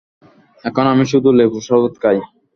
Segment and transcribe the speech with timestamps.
[0.65, 2.17] এখন আমি শুধু লেবুর শরবত খাই।